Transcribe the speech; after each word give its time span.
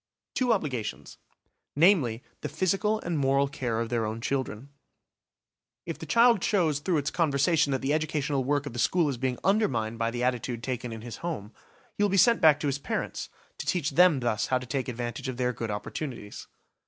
Two 0.33 0.51
obligations: 0.51 1.19
namely, 1.75 2.23
the 2.41 2.49
physical 2.49 2.99
and 3.01 3.19
moral 3.19 3.47
care 3.47 3.79
of 3.79 3.89
their 3.89 4.03
own 4.03 4.19
children. 4.19 4.69
If 5.85 5.99
the 5.99 6.07
child 6.07 6.43
shows 6.43 6.79
through 6.79 6.97
its 6.97 7.11
conversation 7.11 7.69
that 7.71 7.81
the 7.83 7.93
educational 7.93 8.43
work 8.43 8.65
of 8.65 8.73
the 8.73 8.79
school 8.79 9.09
is 9.09 9.17
being 9.19 9.37
undermined 9.43 9.99
by 9.99 10.09
the 10.09 10.23
attitude 10.23 10.63
taken 10.63 10.91
in 10.91 11.01
his 11.03 11.17
home, 11.17 11.53
he 11.93 12.03
will 12.03 12.09
be 12.09 12.17
sent 12.17 12.41
back 12.41 12.59
to 12.61 12.67
his 12.67 12.79
parents, 12.79 13.29
to 13.59 13.67
teach 13.67 13.91
them 13.91 14.21
thus 14.21 14.47
how 14.47 14.57
to 14.57 14.65
take 14.65 14.87
advantage 14.87 15.29
of 15.29 15.37
their 15.37 15.53
good 15.53 15.69
opportunities. 15.69 16.47